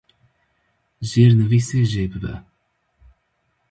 Jêrnivîsê 1.09 1.81
jê 1.91 2.05
bibe. 2.11 2.33